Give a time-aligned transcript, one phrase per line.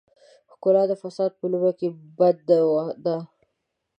[0.51, 1.87] ښکلا د فساد په لومه کې
[2.19, 2.57] بنده
[3.05, 3.17] ده.